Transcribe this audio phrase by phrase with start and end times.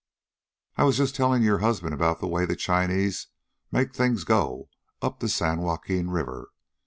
[0.77, 3.27] "I was just telling your husband about the way the Chinese
[3.71, 4.67] make things go
[4.99, 6.49] up the San Joaquin river.